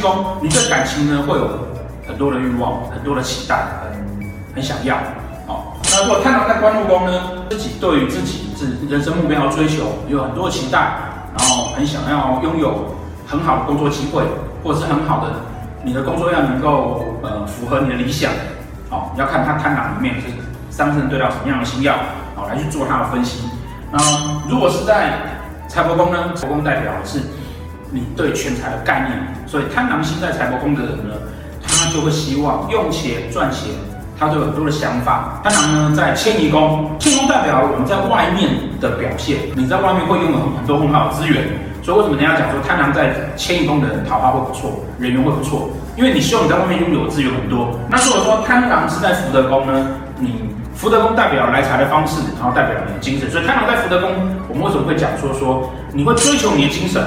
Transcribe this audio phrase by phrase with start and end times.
[0.00, 1.48] 宫，你对感情呢会有
[2.06, 4.96] 很多的欲望，很多的期待，很很想要。
[5.46, 10.78] 好，那如果贪狼在官禄宫呢，自己对于自己是人生目标要追求有很多期待，
[11.36, 12.94] 然后很想要拥有
[13.26, 14.22] 很好的工作机会，
[14.64, 15.32] 或者是很好的
[15.82, 18.30] 你的工作要能够呃符合你的理想。
[18.88, 20.26] 好，要看他贪狼里面是
[20.70, 21.94] 上升对到什么样的星曜，
[22.34, 23.42] 好来去做他的分析。
[23.92, 23.98] 那
[24.48, 25.18] 如果是在
[25.68, 26.32] 财帛宫呢？
[26.34, 27.20] 财帛宫代表的是
[27.90, 31.14] 你对钱财的概念，所以贪狼星在财帛宫的人呢，
[31.62, 33.70] 他就会希望用钱赚钱，
[34.18, 35.40] 他就有很多的想法。
[35.42, 38.50] 贪狼呢在迁移宫，迁移宫代表我们在外面
[38.80, 41.44] 的表现，你在外面会拥有很多很好的资源。
[41.82, 45.70] 所以为什么人家讲说贪狼在迁移宫的人桃花会不错，人缘会不错？
[45.96, 47.74] 因为你希望你在外面拥有的资源很多。
[47.88, 49.86] 那如果说贪狼是在福德宫呢？
[50.18, 54.10] 你福德宫代表来财的方式，然后代表你的精神，所以贪狼在福德宫，
[54.48, 57.02] 我们为什么会讲说说你会追求你的精神，